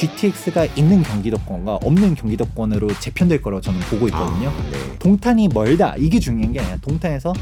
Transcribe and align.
GTX가 0.00 0.64
있는 0.76 1.02
경기도권과 1.02 1.76
없는 1.82 2.14
경기도권으로 2.14 2.88
재편될 3.00 3.42
거라고 3.42 3.60
저는 3.60 3.78
보고 3.80 4.06
있거든요. 4.08 4.48
아, 4.48 4.70
네. 4.70 4.98
동탄이 4.98 5.48
멀다 5.48 5.94
이게 5.98 6.18
중요한 6.18 6.54
게 6.54 6.60
아니라 6.60 6.78
동탄에서 6.78 7.34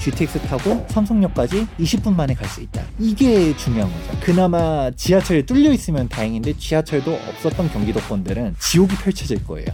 GTX 0.00 0.40
타고 0.40 0.86
삼성역까지 0.88 1.66
20분 1.78 2.14
만에 2.14 2.32
갈 2.32 2.46
수 2.48 2.62
있다. 2.62 2.80
이게 2.98 3.54
중요한 3.56 3.90
거죠. 3.92 4.18
그나마 4.20 4.90
지하철이 4.92 5.44
뚫려 5.44 5.72
있으면 5.72 6.08
다행인데 6.08 6.56
지하철도 6.56 7.12
없었던 7.12 7.70
경기도권들은 7.72 8.54
지옥이 8.60 8.94
펼쳐질 8.94 9.44
거예요. 9.44 9.66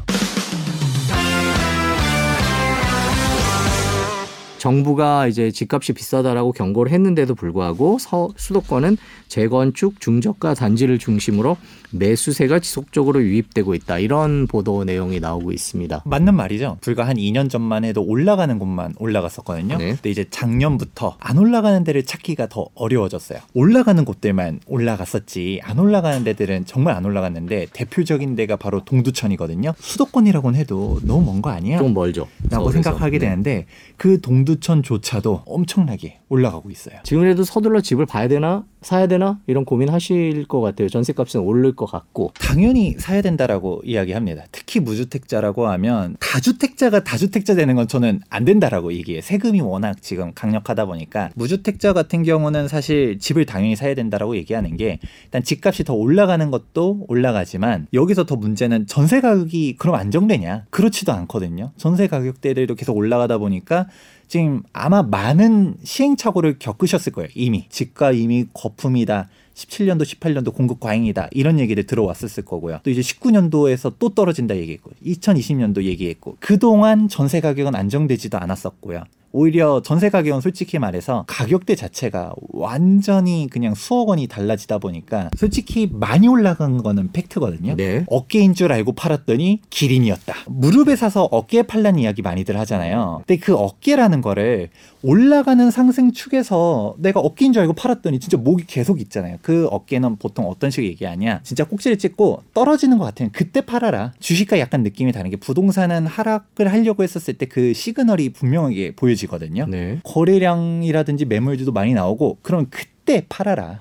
정부가 4.63 5.27
이제 5.27 5.51
집값이 5.51 5.93
비싸다라고 5.93 6.53
경고를 6.53 6.93
했는데도 6.93 7.35
불구하고 7.35 7.99
서, 7.99 8.29
수도권은 8.37 8.97
재건축 9.27 10.01
중저가 10.01 10.55
단지를 10.55 11.01
중심으로 11.01 11.57
매수세가 11.91 12.61
지속적으로 12.61 13.21
유입되고 13.23 13.75
있다 13.75 13.99
이런 13.99 14.47
보도 14.47 14.85
내용이 14.85 15.19
나오고 15.19 15.51
있습니다. 15.51 16.03
맞는 16.05 16.37
말이죠. 16.37 16.79
불과 16.81 17.09
한 17.09 17.17
2년 17.17 17.51
전만 17.51 17.85
해도 17.85 18.03
올라가는 18.05 18.57
곳만 18.57 18.95
올라갔었거든요. 18.99 19.79
네. 19.79 19.95
근데 19.95 20.11
이제 20.11 20.27
작년부터 20.31 21.17
안 21.19 21.39
올라가는 21.39 21.83
데를 21.83 22.05
찾기가 22.05 22.49
더 22.49 22.69
어려워졌어요. 22.77 23.41
올라가는 23.55 24.05
곳들만 24.05 24.61
올라갔었지 24.67 25.61
안 25.65 25.81
올라가는 25.81 26.23
데들은 26.23 26.67
정말 26.67 26.95
안 26.95 27.05
올라갔는데 27.05 27.67
대표적인 27.73 28.37
데가 28.37 28.55
바로 28.55 28.85
동두천이거든요. 28.85 29.75
수도권이라고는 29.79 30.57
해도 30.59 31.01
너무 31.03 31.27
먼 31.27 31.43
거 31.43 31.51
아니야? 31.51 31.79
좀 31.79 31.95
멀죠. 31.95 32.29
라고 32.49 32.67
서울에서. 32.71 32.83
생각하게 32.83 33.19
네. 33.19 33.27
되는데 33.27 33.67
그 33.97 34.21
동두 34.21 34.52
천조차도 34.61 35.43
엄청나게 35.47 36.21
올라가고 36.29 36.71
있어요. 36.71 36.97
지금이라도 37.05 37.45
서둘러 37.45 37.81
집을 37.81 38.07
봐야 38.07 38.29
되나 38.29 38.65
사야 38.83 39.07
되나 39.07 39.39
이런 39.47 39.65
고민하실 39.65 40.47
것 40.47 40.61
같아요. 40.61 40.89
전세값은 40.89 41.41
오를 41.41 41.75
것 41.75 41.87
같고 41.87 42.33
당연히 42.39 42.95
사야 42.99 43.23
된다라고 43.23 43.81
이야기합니다. 43.85 44.45
특히 44.51 44.81
무주택자라고 44.81 45.69
하면 45.69 46.17
다주택자가 46.21 47.05
다주택자 47.05 47.55
되는 47.55 47.75
건 47.77 47.87
저는 47.87 48.21
안 48.29 48.45
된다라고 48.45 48.93
얘기해요. 48.93 49.23
세금이 49.23 49.61
워낙 49.61 50.03
지금 50.03 50.33
강력하다 50.35 50.87
보니까 50.87 51.31
무주택자 51.35 51.93
같은 51.93 52.23
경우는 52.23 52.69
사실 52.69 53.19
집을 53.19 53.47
당연히 53.47 53.77
사야 53.77 53.95
된다라고 53.95 54.37
얘기하는 54.37 54.77
게 54.77 54.99
일단 55.25 55.43
집값이 55.43 55.85
더 55.85 55.95
올라가는 55.95 56.51
것도 56.51 57.07
올라가지만 57.09 57.87
여기서 57.93 58.27
더 58.27 58.37
문제는 58.37 58.87
전세 58.87 59.21
가격이 59.21 59.77
그럼 59.79 59.95
안정되냐? 59.95 60.67
그렇지도 60.71 61.13
않거든요. 61.13 61.71
전세 61.77 62.09
가격대들도 62.09 62.75
계속 62.75 62.97
올라가다 62.97 63.39
보니까 63.39 63.87
지금 64.33 64.63
아마 64.73 65.03
많은 65.03 65.75
시행착오를 65.85 66.57
겪으셨을 66.59 67.13
거예요. 67.13 67.29
이미 67.35 67.67
집가 67.69 68.13
이미 68.13 68.47
거품이다. 68.55 69.29
17년도, 69.53 70.05
18년도 70.05 70.55
공급 70.55 70.81
과잉이다. 70.81 71.29
이런 71.33 71.61
얘기들 71.61 71.85
들어왔었을 71.85 72.47
거고요. 72.47 72.79
또 72.83 72.89
이제 72.89 73.03
19년도에서 73.03 73.93
또 73.99 74.09
떨어진다 74.09 74.57
얘기했고, 74.57 74.93
2020년도 75.05 75.83
얘기했고, 75.83 76.39
그동안 76.41 77.09
전세 77.09 77.43
가격은 77.43 77.75
안정되지도 77.75 78.39
않았었고요. 78.39 79.05
오히려 79.33 79.81
전세 79.83 80.11
가격은 80.11 80.41
솔직히 80.41 80.79
말해서 80.79 81.25
가격대 81.27 81.75
자체가 81.75 82.33
완전히 82.49 83.49
그냥 83.51 83.75
수억 83.75 84.09
원이 84.09 84.27
달라지다 84.27 84.79
보니까 84.79 85.31
솔직히 85.37 85.89
많이 85.93 86.29
올라간 86.29 86.83
거는 86.83 87.13
팩트거든요. 87.13 87.77
네. 87.77 88.05
어깨인 88.09 88.55
줄 88.55 88.73
알고 88.73 88.93
팔았더니 88.93 89.61
기린이었다. 89.71 90.35
무릎에 90.47 90.97
사서 90.97 91.25
어깨에 91.25 91.63
팔라는 91.63 92.01
이야기 92.01 92.23
많이들 92.23 92.59
하잖아요. 92.59 93.23
근데 93.27 93.41
그 93.41 93.55
어깨라는 93.55 94.21
거를 94.21 94.69
올라가는 95.03 95.71
상승 95.71 96.13
축에서 96.13 96.95
내가 96.99 97.21
어깨인 97.21 97.53
줄 97.53 97.63
알고 97.63 97.75
팔았더니 97.75 98.21
진짜 98.21 98.37
목이 98.37 98.65
계속 98.67 99.01
있잖아요. 99.01 99.37
그 99.43 99.67
어깨는 99.71 100.17
보통 100.17 100.49
어떤 100.49 100.71
식으로 100.71 100.89
얘기하냐. 100.89 101.41
진짜 101.43 101.65
꼭지를 101.65 101.99
찍고 101.99 102.43
떨어지는 102.55 102.99
것 102.99 103.05
같으면 103.05 103.31
그때 103.33 103.61
팔아라. 103.61 104.13
주식과 104.21 104.59
약간 104.59 104.83
느낌이 104.83 105.13
다른 105.13 105.31
게 105.31 105.37
부동산은 105.37 106.07
하락을 106.07 106.73
하려고 106.73 107.03
했었을 107.03 107.35
때 107.35 107.47
그 107.53 107.75
시그널이 107.75 108.31
분명하게 108.31 108.95
보여지 108.97 109.22
거든요. 109.27 109.67
네. 109.69 110.01
거래량이라든지 110.05 111.25
매물들도 111.25 111.73
많이 111.73 111.95
나오고 111.95 112.39
그럼 112.43 112.67
그때 112.71 113.25
팔아라. 113.29 113.81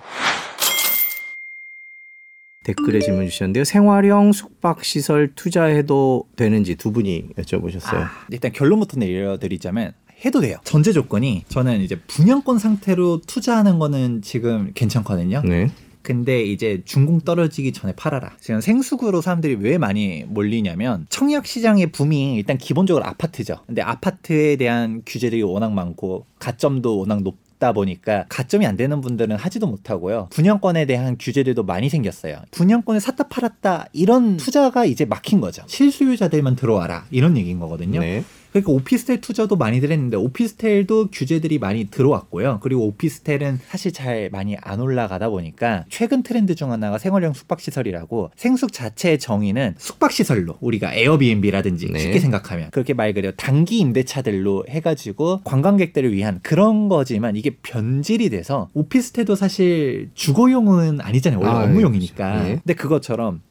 댓글에 2.63 3.00
질문 3.00 3.28
주셨는데요. 3.28 3.63
생활형 3.63 4.34
숙박시설 4.34 5.34
투자해도 5.35 6.25
되는지 6.35 6.75
두 6.75 6.91
분이 6.91 7.30
여쭤보셨어요. 7.38 7.96
아, 7.96 8.12
일단 8.30 8.51
결론부터 8.51 8.97
내려드리자면 9.00 9.94
해도 10.24 10.41
돼요. 10.41 10.57
전제 10.63 10.91
조건이 10.91 11.44
저는 11.47 11.81
이제 11.81 12.00
분양권 12.07 12.59
상태로 12.59 13.22
투자하는 13.25 13.80
거는 13.80 14.22
지금 14.22 14.72
괜찮거든요. 14.75 15.41
네. 15.44 15.72
근데 16.01 16.44
이제 16.44 16.81
준공 16.85 17.22
떨어지기 17.22 17.73
전에 17.73 17.94
팔아라. 17.95 18.38
지금 18.39 18.62
생수구로 18.62 19.22
사람들이 19.22 19.56
왜 19.56 19.78
많이 19.78 20.23
몰리냐면 20.28 21.06
청약 21.09 21.45
시장의 21.45 21.91
붐이 21.91 22.35
일단 22.35 22.57
기본적으로 22.57 23.06
아파트죠. 23.06 23.59
근데 23.66 23.81
아파트에 23.81 24.56
대한 24.56 25.01
규제들이 25.06 25.44
워낙 25.44 25.72
많고 25.73 26.25
가점도 26.39 27.00
워낙 27.00 27.22
높. 27.23 27.38
다 27.62 27.73
보니까 27.73 28.25
가점이 28.28 28.66
안 28.66 28.75
되는 28.75 29.01
분들은 29.01 29.35
하지도 29.35 29.67
못하고요. 29.67 30.29
분양권에 30.31 30.85
대한 30.85 31.16
규제들도 31.19 31.62
많이 31.62 31.89
생겼어요. 31.89 32.38
분양권을 32.50 33.00
샀다 33.00 33.28
팔았다 33.28 33.85
이런 33.94 34.38
투자가 34.38 34.85
이제 34.85 35.06
막힌 35.06 35.39
거죠. 35.39 35.62
실수요자들만 35.68 36.56
들어와라 36.56 37.06
이런 37.12 37.38
얘기인 37.38 37.59
거거든요. 37.59 38.00
네. 38.00 38.23
그러니까 38.51 38.72
오피스텔 38.72 39.22
투자도 39.22 39.56
많이들 39.56 39.91
했는데 39.91 40.17
오피스텔도 40.17 41.09
규제들이 41.12 41.59
많이 41.59 41.85
들어왔고요. 41.85 42.59
그리고 42.62 42.85
오피스텔은 42.88 43.59
사실 43.67 43.91
잘 43.91 44.29
많이 44.31 44.57
안 44.62 44.79
올라가다 44.79 45.29
보니까 45.29 45.85
최근 45.89 46.23
트렌드 46.23 46.56
중 46.56 46.72
하나가 46.72 46.97
생활형 46.97 47.34
숙박시설이라고 47.34 48.31
생숙 48.35 48.73
자체의 48.73 49.19
정의는 49.19 49.75
숙박시설로 49.78 50.57
우리가 50.59 50.94
에어비앤비라든지 50.94 51.91
네. 51.91 52.00
쉽게 52.00 52.19
생각하면 52.19 52.69
그렇게 52.72 52.94
말 52.94 53.13
그대로 53.13 53.34
단기 53.35 53.79
임대차들로 53.79 54.66
해가지고 54.69 55.41
관광객들을 55.44 56.12
위한 56.13 56.39
그런 56.44 56.89
거지만 56.89 57.35
이게 57.35 57.57
변질이 57.62 58.29
돼서 58.29 58.69
오피스텔도 58.73 59.35
사실 59.35 60.09
주거용은 60.13 61.01
아니잖아요. 61.01 61.39
원래 61.39 61.51
아, 61.51 61.63
업무용이니까. 61.63 62.44
네. 62.44 62.50
근데 62.63 62.73
그것처럼 62.73 63.41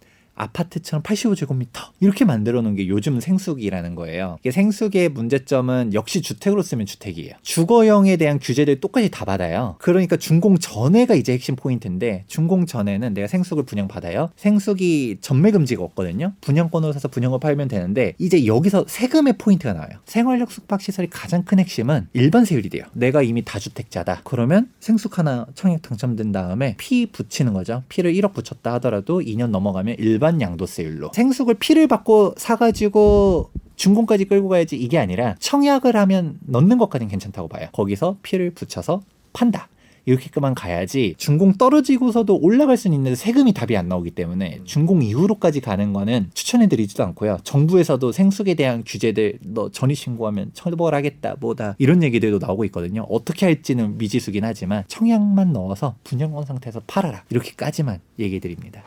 아파트처럼 0.41 1.03
85제곱미터 1.03 1.91
이렇게 2.01 2.25
만들어 2.25 2.63
놓은 2.63 2.75
게 2.75 2.89
요즘 2.89 3.21
생숙이라는 3.21 3.95
거예요. 3.95 4.39
이게 4.41 4.51
생숙의 4.51 5.11
문제점은 5.11 5.93
역시 5.95 6.23
주택으로 6.23 6.63
쓰면 6.63 6.87
주택이에요. 6.87 7.35
주거형에 7.43 8.17
대한 8.17 8.39
규제들 8.39 8.81
똑같이 8.81 9.11
다 9.11 9.25
받아요. 9.25 9.77
그러니까 9.79 10.17
준공 10.17 10.59
전에가 10.59 11.15
이제 11.15 11.33
핵심 11.33 11.57
포인트인데 11.57 12.25
준공 12.27 12.67
전에는 12.67 13.15
내가 13.15 13.27
생숙을 13.27 13.65
분양받아요. 13.65 14.31
생숙이 14.37 15.19
전매 15.21 15.51
금지가 15.51 15.83
없거든요. 15.83 16.33
분양권으로 16.41 16.93
사서 16.93 17.09
분양을 17.09 17.39
팔면 17.41 17.69
되는데 17.69 18.15
이제 18.19 18.47
여기서 18.47 18.87
세금의 18.89 19.35
포인트가 19.39 19.75
나와요. 19.75 19.91
생활형 20.07 20.51
숙박 20.51 20.81
시설의 20.81 21.11
가장 21.11 21.45
큰 21.45 21.59
핵심은 21.59 22.09
일반 22.15 22.45
세율이 22.45 22.71
돼요. 22.71 22.85
내가 22.93 23.23
이미 23.23 23.45
다주택자다. 23.45 24.23
그러면 24.25 24.71
생숙 24.81 25.19
하나 25.19 25.47
청약 25.55 25.83
당첨된 25.83 26.33
다음에 26.33 26.77
피 26.79 27.07
붙이는 27.07 27.53
거죠. 27.53 27.83
피를 27.89 28.15
1억 28.15 28.33
붙였다 28.33 28.75
하더라도 28.75 29.21
2년 29.21 29.49
넘어가면 29.51 29.97
일반 29.99 30.30
양도세율로 30.39 31.13
생숙을 31.15 31.55
피를 31.55 31.89
받고 31.89 32.35
사가지고 32.37 33.51
준공까지 33.77 34.27
끌고 34.27 34.49
가야지 34.49 34.77
이게 34.77 34.99
아니라 34.99 35.37
청약을 35.39 35.97
하면 35.97 36.39
넣는 36.43 36.77
것까지는 36.77 37.11
괜찮다고 37.11 37.49
봐요. 37.49 37.69
거기서 37.73 38.19
피를 38.23 38.51
붙여서 38.51 39.01
판다. 39.33 39.69
이렇게만 40.07 40.55
가야지 40.55 41.15
준공 41.19 41.55
떨어지고서도 41.55 42.39
올라갈 42.41 42.77
수는 42.77 42.97
있는데 42.97 43.15
세금이 43.15 43.53
답이 43.53 43.77
안 43.77 43.89
나오기 43.89 44.13
때문에 44.13 44.61
준공 44.65 45.03
이후로까지 45.03 45.61
가는 45.61 45.93
거는 45.93 46.31
추천해드리지도 46.35 47.05
않고요. 47.05 47.39
정부에서도 47.45 48.11
생숙에 48.13 48.55
대한 48.55 48.83
규제들 48.85 49.39
너 49.43 49.71
전입 49.71 49.97
신고하면 49.97 50.51
처벌하겠다 50.55 51.37
뭐다 51.41 51.77
이런 51.79 52.03
얘기들도 52.03 52.45
나오고 52.45 52.65
있거든요. 52.67 53.07
어떻게 53.09 53.47
할지는 53.47 53.99
미지수긴 53.99 54.45
하지만 54.45 54.85
청약만 54.89 55.53
넣어서 55.53 55.97
분양권 56.05 56.45
상태에서 56.45 56.81
팔아라 56.87 57.25
이렇게까지만 57.31 58.01
얘기해드립니다. 58.19 58.83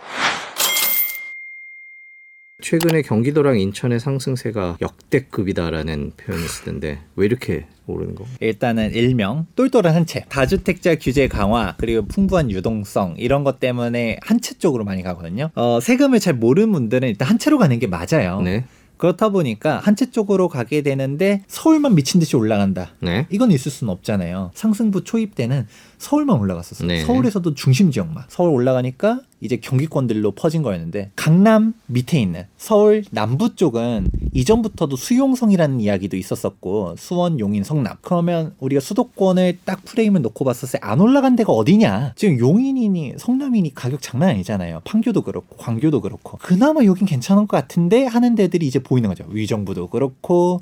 최근에 2.63 3.01
경기도랑 3.01 3.59
인천의 3.59 3.99
상승세가 3.99 4.77
역대급이다라는 4.81 6.13
표현을 6.15 6.47
쓰던데 6.47 6.99
왜 7.17 7.25
이렇게 7.25 7.65
오르는 7.87 8.15
거? 8.15 8.25
일단은 8.39 8.93
일명 8.93 9.45
똘똘한 9.57 9.93
한 9.93 10.05
채, 10.05 10.23
다주택자 10.29 10.95
규제 10.95 11.27
강화 11.27 11.75
그리고 11.77 12.05
풍부한 12.05 12.49
유동성 12.51 13.15
이런 13.17 13.43
것 13.43 13.59
때문에 13.59 14.17
한 14.21 14.39
채 14.39 14.57
쪽으로 14.57 14.85
많이 14.85 15.03
가거든요. 15.03 15.49
어, 15.55 15.79
세금을 15.81 16.21
잘 16.21 16.33
모르는 16.35 16.71
분들은 16.71 17.09
일단 17.09 17.27
한 17.27 17.37
채로 17.37 17.57
가는 17.57 17.77
게 17.79 17.87
맞아요. 17.87 18.41
네. 18.41 18.63
그렇다 18.97 19.27
보니까 19.29 19.79
한 19.79 19.95
채 19.97 20.09
쪽으로 20.11 20.47
가게 20.47 20.81
되는데 20.81 21.43
서울만 21.47 21.95
미친 21.95 22.19
듯이 22.21 22.37
올라간다. 22.37 22.91
네. 23.01 23.27
이건 23.29 23.51
있을 23.51 23.71
수는 23.71 23.91
없잖아요. 23.91 24.51
상승부 24.53 25.03
초입 25.03 25.35
때는 25.35 25.67
서울만 26.03 26.37
올라갔었어요. 26.37 26.87
네. 26.87 27.03
서울에서도 27.05 27.53
중심 27.55 27.89
지역만. 27.91 28.25
서울 28.27 28.51
올라가니까 28.51 29.21
이제 29.39 29.57
경기권들로 29.57 30.31
퍼진 30.31 30.61
거였는데 30.61 31.11
강남 31.15 31.73
밑에 31.87 32.19
있는 32.21 32.45
서울 32.57 33.03
남부 33.11 33.55
쪽은 33.55 34.07
이전부터도 34.33 34.95
수용성이라는 34.95 35.81
이야기도 35.81 36.15
있었었고 36.15 36.95
수원, 36.97 37.39
용인, 37.39 37.63
성남. 37.63 37.97
그러면 38.01 38.53
우리가 38.59 38.79
수도권을 38.79 39.59
딱 39.65 39.83
프레임을 39.85 40.21
놓고 40.21 40.45
봤었을 40.45 40.79
때 40.79 40.83
안 40.85 40.99
올라간 40.99 41.35
데가 41.37 41.51
어디냐? 41.53 42.13
지금 42.15 42.37
용인이니 42.39 43.13
성남이니 43.17 43.73
가격 43.73 44.01
장난 44.01 44.29
아니잖아요. 44.29 44.81
판교도 44.83 45.21
그렇고 45.21 45.55
광교도 45.57 46.01
그렇고 46.01 46.37
그나마 46.41 46.83
여긴 46.83 47.07
괜찮은 47.07 47.47
것 47.47 47.55
같은데 47.57 48.05
하는 48.05 48.35
데들이 48.35 48.67
이제 48.67 48.79
보이는 48.79 49.07
거죠. 49.09 49.23
위정부도 49.29 49.87
그렇고 49.87 50.61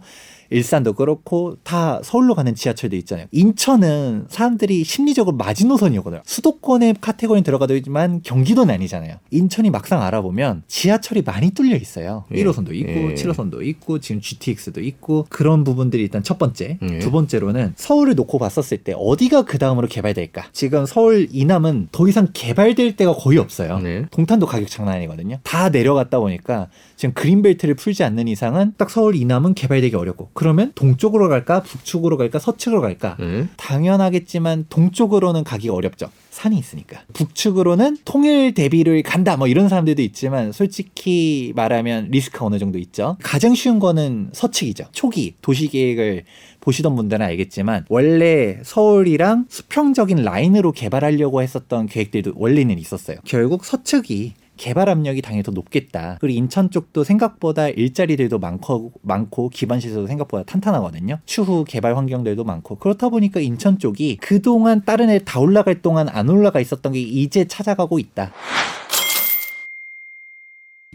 일산도 0.51 0.93
그렇고 0.93 1.55
다 1.63 1.99
서울로 2.03 2.35
가는 2.35 2.53
지하철도 2.53 2.95
있잖아요. 2.97 3.27
인천은 3.31 4.25
사람들이 4.29 4.83
심리적으로 4.83 5.35
마지노선이거든요. 5.37 6.21
수도권의 6.25 6.95
카테고리는 7.01 7.43
들어가도 7.43 7.75
있지만 7.77 8.21
경기도는 8.21 8.73
아니잖아요. 8.73 9.15
인천이 9.31 9.69
막상 9.69 10.03
알아보면 10.03 10.63
지하철이 10.67 11.23
많이 11.23 11.51
뚫려 11.51 11.75
있어요. 11.77 12.25
예. 12.33 12.43
1호선도 12.43 12.73
있고 12.75 12.91
예. 12.91 13.13
7호선도 13.15 13.65
있고 13.65 13.99
지금 13.99 14.21
GTX도 14.21 14.81
있고 14.81 15.25
그런 15.29 15.63
부분들이 15.63 16.03
일단 16.03 16.21
첫 16.21 16.37
번째. 16.37 16.77
예. 16.81 16.99
두 16.99 17.11
번째로는 17.11 17.73
서울을 17.75 18.15
놓고 18.15 18.37
봤었을 18.37 18.79
때 18.79 18.93
어디가 18.95 19.43
그 19.43 19.57
다음으로 19.57 19.87
개발될까? 19.87 20.49
지금 20.51 20.85
서울 20.85 21.27
이남은 21.31 21.89
더 21.91 22.07
이상 22.07 22.27
개발될 22.33 22.97
데가 22.97 23.13
거의 23.13 23.37
없어요. 23.37 23.79
네. 23.79 24.05
동탄도 24.11 24.45
가격 24.45 24.69
장난 24.69 24.95
아니거든요. 24.95 25.39
다 25.43 25.69
내려갔다 25.69 26.19
보니까 26.19 26.67
지금 26.97 27.13
그린벨트를 27.13 27.75
풀지 27.75 28.03
않는 28.03 28.27
이상은 28.27 28.73
딱 28.77 28.89
서울 28.89 29.15
이남은 29.15 29.53
개발되기 29.53 29.95
어렵고 29.95 30.29
그러면 30.41 30.71
동쪽으로 30.73 31.29
갈까 31.29 31.61
북쪽으로 31.61 32.17
갈까 32.17 32.39
서쪽으로 32.39 32.81
갈까 32.81 33.15
네. 33.19 33.47
당연하겠지만 33.57 34.65
동쪽으로는 34.69 35.43
가기 35.43 35.69
어렵죠. 35.69 36.09
산이 36.31 36.57
있으니까. 36.57 37.01
북측으로는 37.13 37.97
통일 38.05 38.55
대비를 38.55 39.03
간다 39.03 39.37
뭐 39.37 39.45
이런 39.45 39.69
사람들도 39.69 40.01
있지만 40.01 40.51
솔직히 40.51 41.53
말하면 41.55 42.07
리스크가 42.09 42.43
어느 42.43 42.57
정도 42.57 42.79
있죠. 42.79 43.17
가장 43.21 43.53
쉬운 43.53 43.77
거는 43.77 44.31
서측이죠. 44.33 44.85
초기 44.93 45.35
도시 45.43 45.67
계획을 45.67 46.23
보시던 46.59 46.95
분들은 46.95 47.23
알겠지만 47.23 47.85
원래 47.87 48.57
서울이랑 48.63 49.45
수평적인 49.47 50.23
라인으로 50.23 50.71
개발하려고 50.71 51.43
했었던 51.43 51.85
계획들도 51.85 52.33
원래는 52.35 52.79
있었어요. 52.79 53.17
결국 53.25 53.63
서측이 53.63 54.33
개발 54.61 54.89
압력이 54.89 55.23
당연히 55.23 55.41
더 55.41 55.51
높겠다. 55.51 56.17
그리고 56.21 56.37
인천 56.37 56.69
쪽도 56.69 57.03
생각보다 57.03 57.67
일자리들도 57.69 58.37
많고 58.37 58.91
많고 59.01 59.49
기반 59.49 59.79
시설도 59.79 60.05
생각보다 60.05 60.43
탄탄하거든요. 60.43 61.17
추후 61.25 61.65
개발 61.67 61.97
환경들도 61.97 62.43
많고 62.43 62.75
그렇다 62.75 63.09
보니까 63.09 63.39
인천 63.39 63.79
쪽이 63.79 64.17
그동안 64.21 64.83
다른 64.85 65.09
애 65.09 65.17
다 65.25 65.39
올라갈 65.39 65.81
동안 65.81 66.09
안 66.09 66.29
올라가 66.29 66.59
있었던 66.59 66.93
게 66.93 66.99
이제 66.99 67.45
찾아가고 67.45 67.97
있다. 67.97 68.31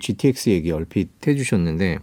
GTX 0.06 0.50
얘기 0.50 0.72
얼핏 0.72 1.08
해주셨는데 1.26 1.98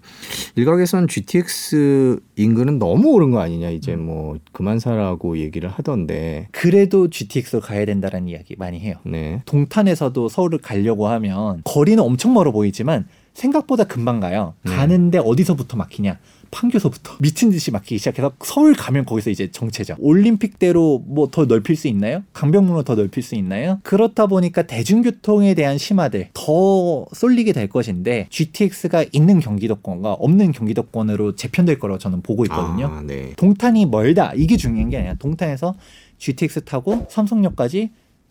일각에선 0.55 1.07
GTX 1.07 2.19
인근은 2.35 2.79
너무 2.79 3.11
오른 3.11 3.29
거 3.29 3.39
아니냐 3.39 3.69
이제 3.69 3.95
뭐 3.95 4.39
그만 4.51 4.79
사라고 4.79 5.37
얘기를 5.37 5.69
하던데 5.69 6.47
그래도 6.51 7.07
GTX로 7.07 7.61
가야 7.61 7.85
된다는 7.85 8.27
이야기 8.27 8.55
많이 8.57 8.79
해요. 8.79 8.95
네. 9.05 9.43
동탄에서도 9.45 10.27
서울을 10.27 10.57
가려고 10.57 11.07
하면 11.07 11.61
거리는 11.65 12.01
엄청 12.01 12.33
멀어 12.33 12.51
보이지만 12.51 13.07
생각보다 13.33 13.83
금방 13.85 14.19
가요. 14.19 14.53
음. 14.67 14.71
가는데 14.71 15.17
어디서부터 15.17 15.75
막히냐? 15.77 16.19
판교서부터 16.51 17.15
미친 17.19 17.49
듯이 17.49 17.71
막히기 17.71 17.97
시작해서 17.97 18.31
서울 18.43 18.75
가면 18.75 19.05
거기서 19.05 19.31
이제 19.31 19.49
정체죠. 19.49 19.95
올림픽대로 19.99 20.99
뭐 21.07 21.27
더 21.31 21.45
넓힐 21.45 21.75
수 21.75 21.87
있나요? 21.87 22.21
강변북로 22.33 22.83
더 22.83 22.93
넓힐 22.93 23.23
수 23.23 23.33
있나요? 23.33 23.79
그렇다 23.81 24.27
보니까 24.27 24.61
대중교통에 24.61 25.55
대한 25.55 25.79
심화들 25.79 26.29
더 26.35 27.07
쏠리게 27.11 27.53
될 27.53 27.67
것인데 27.69 28.27
GTX가 28.29 29.05
있는 29.13 29.39
경기도권과 29.39 30.13
없는 30.13 30.51
경기도권으로 30.51 31.35
재편될 31.35 31.79
거라고 31.79 31.97
저는 31.97 32.21
보고 32.21 32.45
있거든요. 32.45 32.85
아, 32.87 33.01
네. 33.01 33.33
동탄이 33.35 33.87
멀다 33.87 34.33
이게 34.35 34.55
중요한 34.57 34.91
게 34.91 34.97
아니라 34.97 35.15
동탄에서 35.15 35.73
GTX 36.19 36.65
타고 36.65 37.07
삼성역까지 37.09 37.89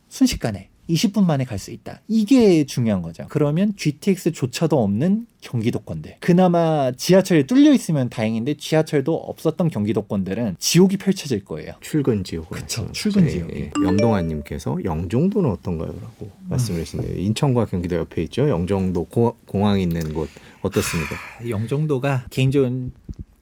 순식간에 0.09 0.69
20분 0.89 1.25
만에 1.25 1.45
갈 1.45 1.59
수 1.59 1.71
있다. 1.71 2.01
이게 2.09 2.65
중요한 2.65 3.03
거죠. 3.03 3.25
그러면 3.29 3.73
GTX조차도 3.77 4.83
없는 4.83 5.27
경기도권들. 5.41 6.17
그나마 6.21 6.91
지하철이 6.93 7.47
뚫려 7.47 7.73
있으면 7.73 8.09
다행인데 8.09 8.55
지하철도 8.55 9.15
없었던 9.15 9.69
경기도권들은 9.71 10.57
지옥이 10.59 10.97
펼쳐질 10.97 11.45
거예요. 11.45 11.75
출근 11.81 12.25
지옥. 12.25 12.51
그쵸, 12.51 12.89
출근 12.93 13.29
지옥이. 13.29 13.71
염동아님께서 13.85 14.79
영종도는 14.85 15.51
어떤가요?라고 15.51 16.31
말씀을 16.49 16.81
하시네요. 16.81 17.17
인천과 17.17 17.67
경기도 17.67 17.97
옆에 17.97 18.23
있죠. 18.25 18.49
영종도 18.49 19.05
고- 19.05 19.37
공항 19.47 19.81
있는 19.81 20.13
곳 20.13 20.29
어떻습니까? 20.63 21.15
영종도가 21.49 22.27
개인적으로 22.31 22.91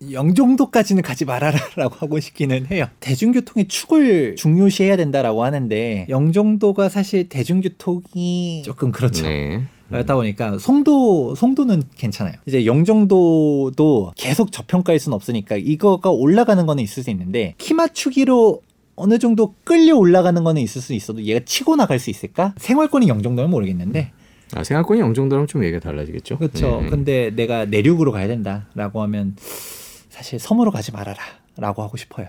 영종도까지는 0.08 1.02
가지 1.02 1.24
말아라라고 1.24 1.94
하고 1.96 2.20
싶기는 2.20 2.66
해요. 2.70 2.86
대중교통의 3.00 3.68
축을 3.68 4.36
중요시해야 4.36 4.96
된다라고 4.96 5.44
하는데 5.44 6.06
영종도가 6.08 6.88
사실 6.88 7.28
대중교통이 7.28 8.62
조금 8.64 8.92
그렇죠. 8.92 9.26
네. 9.26 9.62
그러다 9.90 10.14
보니까 10.14 10.56
송도 10.58 11.34
송도는 11.34 11.82
괜찮아요. 11.96 12.34
이제 12.46 12.64
영종도도 12.64 14.12
계속 14.16 14.52
저평가일 14.52 15.00
수는 15.00 15.16
없으니까 15.16 15.56
이거가 15.56 16.10
올라가는 16.10 16.64
거는 16.64 16.82
있을 16.82 17.02
수 17.02 17.10
있는데 17.10 17.54
키 17.58 17.74
맞추기로 17.74 18.62
어느 18.94 19.18
정도 19.18 19.54
끌려 19.64 19.96
올라가는 19.96 20.42
거는 20.42 20.62
있을 20.62 20.80
수 20.80 20.94
있어도 20.94 21.22
얘가 21.22 21.40
치고 21.44 21.76
나갈 21.76 21.98
수 21.98 22.08
있을까? 22.10 22.54
생활권이 22.58 23.08
영종도면 23.08 23.50
모르겠는데 23.50 24.12
아 24.54 24.64
생활권이 24.64 25.00
영종도랑 25.00 25.46
좀 25.46 25.64
얘기가 25.64 25.80
달라지겠죠. 25.80 26.38
그렇죠. 26.38 26.80
네. 26.82 26.88
근데 26.88 27.30
내가 27.34 27.64
내륙으로 27.64 28.12
가야 28.12 28.28
된다라고 28.28 29.02
하면 29.02 29.34
사실 30.20 30.38
섬으로 30.38 30.70
가지 30.70 30.92
말아라 30.92 31.18
라고 31.56 31.82
하고 31.82 31.96
싶어요. 31.96 32.26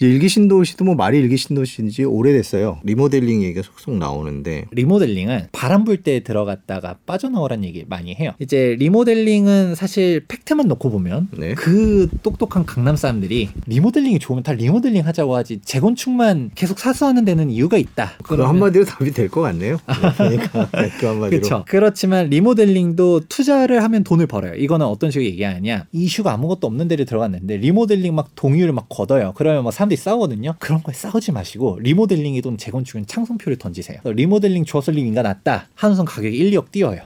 일기신도시도 0.00 0.84
뭐 0.84 0.94
말이 0.94 1.18
일기신도시인지 1.18 2.04
오래됐어요. 2.04 2.80
리모델링 2.84 3.42
얘기가 3.42 3.62
속속 3.62 3.96
나오는데 3.96 4.64
리모델링은 4.70 5.48
바람 5.52 5.84
불 5.84 6.00
때 6.02 6.20
들어갔다가 6.22 6.96
빠져나오라는 7.04 7.64
얘기 7.64 7.84
많이 7.86 8.14
해요. 8.14 8.32
이제 8.38 8.74
리모델링은 8.78 9.74
사실 9.74 10.24
팩트만 10.28 10.66
놓고 10.68 10.90
보면 10.90 11.28
네. 11.36 11.52
그 11.54 12.08
똑똑한 12.22 12.64
강남 12.64 12.96
사람들이 12.96 13.50
리모델링이 13.66 14.18
좋으면 14.18 14.42
다 14.42 14.52
리모델링 14.52 15.06
하자고 15.06 15.36
하지 15.36 15.60
재건축만 15.62 16.52
계속 16.54 16.78
사수하는 16.78 17.26
데는 17.26 17.50
이유가 17.50 17.76
있다. 17.76 18.12
그 18.22 18.34
한마디로 18.40 18.86
답이 18.86 19.10
될 19.10 19.28
것 19.28 19.42
같네요. 19.42 19.76
그러니까 20.16 20.68
그 20.98 21.06
한마디로. 21.06 21.28
그렇죠. 21.42 21.64
그렇지만 21.68 22.30
리모델링도 22.30 23.20
투자를 23.28 23.82
하면 23.84 24.02
돈을 24.04 24.26
벌어요. 24.26 24.54
이거는 24.54 24.86
어떤 24.86 25.10
식으로 25.10 25.26
얘기하냐? 25.28 25.86
이슈가 25.92 26.32
아무것도 26.32 26.66
없는 26.66 26.88
데를 26.88 27.04
들어갔는데 27.04 27.58
리모델링 27.58 28.14
막 28.14 28.30
동의를 28.34 28.72
막 28.72 28.86
걷어요. 28.88 29.34
그러면 29.36 29.64
막 29.64 29.70
사람들이 29.90 29.96
싸우거든요. 29.96 30.54
그런 30.58 30.82
거에 30.82 30.94
싸우지 30.94 31.32
마시고 31.32 31.80
리모델링이든 31.80 32.56
재건축은 32.56 33.06
창성표를 33.06 33.58
던지세요. 33.58 33.98
리모델링 34.04 34.64
주어서 34.64 34.92
리인가 34.92 35.22
낫다. 35.22 35.68
한우선 35.74 36.06
가격이 36.06 36.36
1, 36.36 36.52
2억 36.52 36.70
뛰어요. 36.70 37.00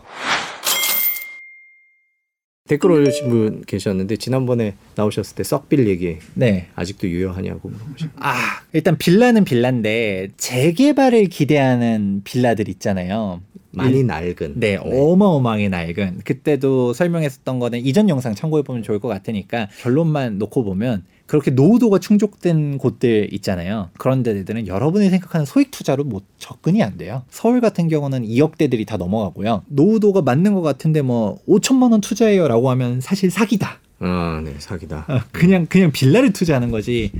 댓글 2.66 2.92
올려주신 2.92 3.28
분 3.28 3.62
계셨는데 3.66 4.16
지난번에 4.16 4.74
나오셨을 4.94 5.36
때 5.36 5.42
썩빌 5.42 5.86
얘기 5.86 6.16
네. 6.32 6.68
아직도 6.74 7.08
유효하냐고 7.08 7.68
물어보셨 7.68 8.10
아, 8.16 8.34
일단 8.72 8.96
빌라는 8.96 9.44
빌라인데 9.44 10.28
재개발을 10.38 11.26
기대하는 11.26 12.22
빌라들 12.24 12.68
있잖아요. 12.70 13.42
많이 13.70 14.04
낡은. 14.04 14.60
네, 14.60 14.76
어마어마하게 14.76 15.68
낡은. 15.68 16.20
그때도 16.24 16.92
설명했었던 16.92 17.58
거는 17.58 17.80
이전 17.84 18.08
영상 18.08 18.34
참고해 18.34 18.62
보면 18.62 18.82
좋을 18.82 19.00
것 19.00 19.08
같으니까 19.08 19.68
결론만 19.80 20.38
놓고 20.38 20.64
보면 20.64 21.04
그렇게 21.26 21.50
노후도가 21.50 21.98
충족된 21.98 22.78
곳들 22.78 23.28
있잖아요. 23.32 23.90
그런 23.98 24.22
데들은 24.22 24.66
여러분이 24.66 25.08
생각하는 25.08 25.46
소액 25.46 25.70
투자로 25.70 26.04
못 26.04 26.24
접근이 26.38 26.82
안 26.82 26.98
돼요. 26.98 27.22
서울 27.30 27.60
같은 27.60 27.88
경우는 27.88 28.24
2억대들이 28.26 28.86
다 28.86 28.96
넘어가고요. 28.96 29.62
노후도가 29.68 30.22
맞는 30.22 30.54
것 30.54 30.60
같은데 30.60 31.02
뭐 31.02 31.38
5천만 31.48 31.92
원 31.92 32.00
투자해요라고 32.00 32.70
하면 32.70 33.00
사실 33.00 33.30
사기다. 33.30 33.78
아, 34.00 34.42
네, 34.44 34.54
사기다. 34.58 35.06
어, 35.08 35.20
그냥 35.32 35.66
그냥 35.66 35.90
빌라를 35.92 36.32
투자하는 36.32 36.70
거지 36.70 37.10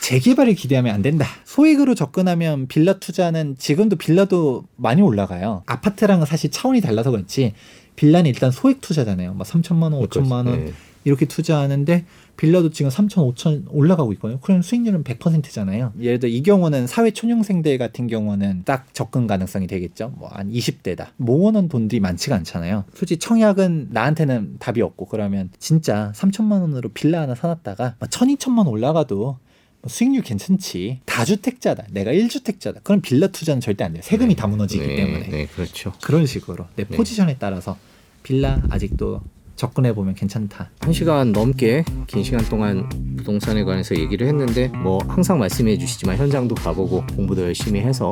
재개발을 0.00 0.54
기대하면 0.54 0.94
안 0.94 1.02
된다. 1.02 1.26
소액으로 1.44 1.94
접근하면 1.94 2.68
빌라 2.68 2.98
투자는 2.98 3.56
지금도 3.58 3.96
빌라도 3.96 4.64
많이 4.76 5.02
올라가요. 5.02 5.62
아파트랑은 5.66 6.26
사실 6.26 6.50
차원이 6.50 6.80
달라서 6.80 7.10
그렇지. 7.10 7.54
빌라는 7.96 8.30
일단 8.30 8.50
소액 8.50 8.80
투자잖아요. 8.80 9.34
막 9.34 9.46
3천만 9.46 9.92
원, 9.92 10.00
5천만 10.06 10.46
원 10.46 10.66
네. 10.66 10.72
이렇게 11.04 11.26
투자하는데 11.26 12.04
빌라도 12.40 12.70
지금 12.70 12.90
3천, 12.90 13.34
5천 13.34 13.64
올라가고 13.68 14.14
있거든요. 14.14 14.40
그럼 14.40 14.62
수익률은 14.62 15.04
100%잖아요. 15.04 15.92
예를 16.00 16.18
들어 16.20 16.30
이 16.30 16.42
경우는 16.42 16.86
사회 16.86 17.10
초년생들 17.10 17.76
같은 17.76 18.06
경우는 18.06 18.62
딱 18.64 18.94
접근 18.94 19.26
가능성이 19.26 19.66
되겠죠. 19.66 20.14
뭐 20.16 20.30
한 20.32 20.50
20대다. 20.50 21.08
모으는 21.18 21.68
돈들이 21.68 22.00
많지가 22.00 22.34
않잖아요. 22.36 22.84
솔직히 22.94 23.18
청약은 23.18 23.88
나한테는 23.90 24.56
답이 24.58 24.80
없고 24.80 25.04
그러면 25.06 25.50
진짜 25.58 26.12
3천만 26.14 26.62
원으로 26.62 26.88
빌라 26.88 27.20
하나 27.20 27.34
사놨다가 27.34 27.96
막 27.98 28.10
1,000, 28.10 28.34
2천만 28.36 28.58
원 28.58 28.68
올라가도 28.68 29.38
뭐 29.82 29.88
수익률 29.88 30.22
괜찮지. 30.22 31.00
다주택자다. 31.04 31.88
내가 31.90 32.10
1주택자다. 32.12 32.82
그럼 32.84 33.02
빌라 33.02 33.26
투자는 33.26 33.60
절대 33.60 33.84
안 33.84 33.92
돼요. 33.92 34.02
세금이 34.02 34.34
다 34.36 34.46
무너지기 34.46 34.86
네, 34.86 34.96
때문에. 34.96 35.28
네, 35.28 35.46
그렇죠. 35.46 35.92
그런 36.02 36.24
식으로 36.24 36.66
내 36.76 36.84
네. 36.84 36.96
포지션에 36.96 37.36
따라서 37.38 37.76
빌라 38.22 38.62
아직도 38.70 39.20
접근해 39.60 39.94
보면 39.94 40.14
괜찮다. 40.14 40.70
한 40.80 40.92
시간 40.94 41.32
넘게 41.32 41.84
긴 42.06 42.24
시간 42.24 42.42
동안 42.46 42.88
부동산에 43.18 43.62
관해서 43.62 43.94
얘기를 43.94 44.26
했는데 44.26 44.68
뭐 44.68 44.98
항상 45.06 45.38
말씀해 45.38 45.76
주시지만 45.76 46.16
현장도 46.16 46.54
가보고 46.54 47.04
공부도 47.14 47.42
열심히 47.42 47.80
해서 47.80 48.10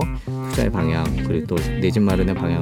투자의 0.50 0.71
방향 0.71 1.05
그리고 1.26 1.47
또 1.47 1.57
내 1.81 1.90
집 1.90 2.00
마련의 2.02 2.35
방향을 2.35 2.61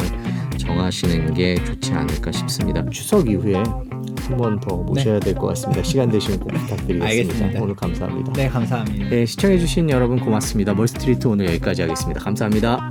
정하시는 0.57 1.35
게 1.35 1.57
좋지 1.65 1.93
않을까 1.93 2.31
싶습니다. 2.31 2.85
추석 2.91 3.29
이후에 3.29 3.55
한 3.57 4.37
번 4.39 4.59
더 4.61 4.77
모셔야 4.77 5.19
될것 5.21 5.43
같습니다. 5.51 5.83
시간 5.83 6.09
되시면 6.11 6.39
꼭 6.41 6.49
부탁드리겠습니다. 6.49 7.07
알겠습니다. 7.07 7.63
오늘 7.63 7.75
감사합니다. 7.77 8.33
네, 8.35 8.49
감사합니다. 8.49 9.09
네, 9.09 9.27
시청해 9.27 9.59
주신 9.59 9.91
여러분 9.91 10.19
고맙습니다. 10.21 10.75
멀스트리트 10.75 11.27
오늘 11.29 11.47
여기까지 11.47 11.83
하겠습니다. 11.83 12.21
감사합니다. 12.21 12.86